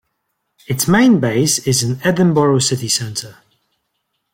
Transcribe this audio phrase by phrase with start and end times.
[0.65, 3.37] Its main base is in Edinburgh city centre.